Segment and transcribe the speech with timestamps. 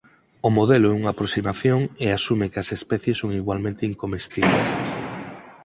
[0.47, 4.67] O modelo é unha aproximación e asume que as especies son igualmente incomestibles.